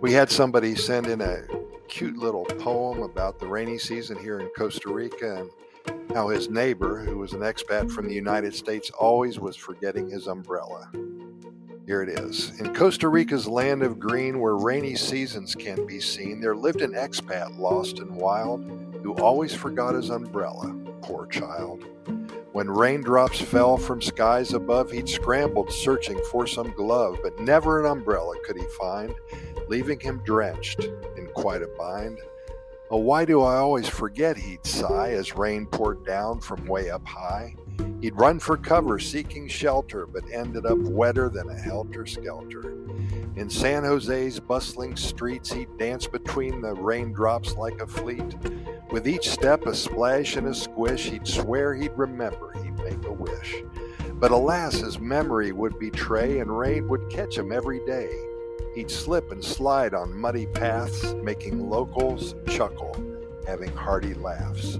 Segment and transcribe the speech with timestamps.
[0.00, 1.42] We had somebody send in a
[1.88, 5.50] cute little poem about the rainy season here in Costa Rica and
[6.12, 10.26] how his neighbor, who was an expat from the United States, always was forgetting his
[10.26, 10.90] umbrella.
[11.86, 12.60] Here it is.
[12.60, 16.92] In Costa Rica's land of green, where rainy seasons can be seen, there lived an
[16.92, 18.64] expat lost and wild
[19.02, 20.74] who always forgot his umbrella.
[21.00, 21.86] Poor child.
[22.56, 27.84] When raindrops fell from skies above, he'd scrambled searching for some glove, but never an
[27.84, 29.14] umbrella could he find,
[29.68, 30.84] leaving him drenched
[31.18, 32.18] in quite a bind.
[32.90, 34.38] Oh, why do I always forget?
[34.38, 37.54] He'd sigh as rain poured down from way up high.
[38.00, 42.72] He'd run for cover seeking shelter, but ended up wetter than a helter skelter.
[43.36, 48.34] In San Jose's bustling streets, he'd dance between the raindrops like a fleet.
[48.90, 53.12] With each step a splash and a squish, he'd swear he'd remember, he'd make a
[53.12, 53.62] wish.
[54.14, 58.08] But alas, his memory would betray, and rain would catch him every day.
[58.74, 62.96] He'd slip and slide on muddy paths, making locals chuckle,
[63.46, 64.78] having hearty laughs.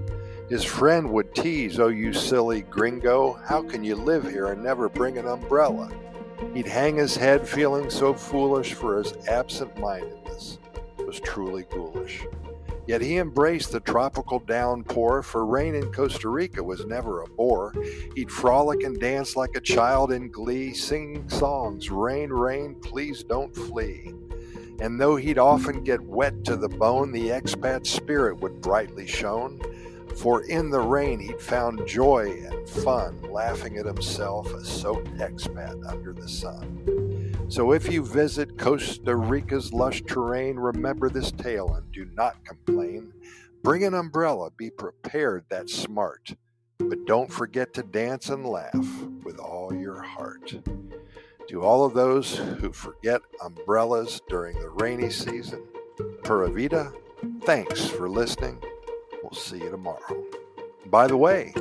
[0.49, 4.87] His friend would tease, Oh, you silly gringo, how can you live here and never
[4.87, 5.91] bring an umbrella?
[6.53, 10.59] He'd hang his head, feeling so foolish, for his absent mindedness
[11.05, 12.25] was truly ghoulish.
[12.87, 17.73] Yet he embraced the tropical downpour, for rain in Costa Rica was never a bore.
[18.15, 23.53] He'd frolic and dance like a child in glee, singing songs, Rain, rain, please don't
[23.53, 24.13] flee.
[24.79, 29.59] And though he'd often get wet to the bone, the expat spirit would brightly shone.
[30.15, 35.85] For in the rain he'd found joy and fun, laughing at himself, a soaked expat
[35.87, 36.83] under the sun.
[37.49, 43.13] So if you visit Costa Rica's lush terrain, remember this tale and do not complain.
[43.63, 46.35] Bring an umbrella, be prepared, that's smart.
[46.77, 50.55] But don't forget to dance and laugh with all your heart.
[51.47, 55.63] To all of those who forget umbrellas during the rainy season,
[56.23, 56.91] Pura Vida,
[57.43, 58.61] thanks for listening.
[59.23, 60.25] We'll see you tomorrow.
[60.87, 61.53] By the way,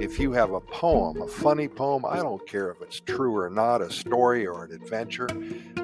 [0.00, 3.50] if you have a poem, a funny poem, I don't care if it's true or
[3.50, 5.26] not, a story or an adventure,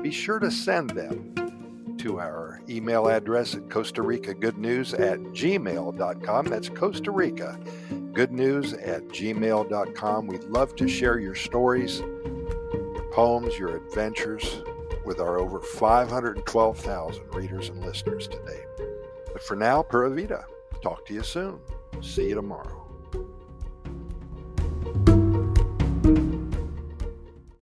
[0.02, 5.18] be sure to send them to our email address at Costa Rica Good News at
[5.18, 6.46] gmail.com.
[6.46, 7.58] That's Costa Rica
[8.12, 10.26] Good News at gmail.com.
[10.26, 14.62] We'd love to share your stories, your poems, your adventures
[15.04, 18.64] with our over 512,000 readers and listeners today.
[19.32, 20.46] But for now, Pura Vida.
[20.82, 21.58] Talk to you soon.
[22.00, 22.84] See you tomorrow.